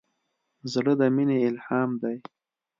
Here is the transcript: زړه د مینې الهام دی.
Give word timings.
زړه 0.73 0.93
د 0.99 1.01
مینې 1.15 1.37
الهام 1.47 1.89
دی. 2.01 2.17